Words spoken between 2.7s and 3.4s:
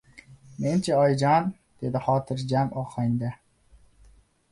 ohangda.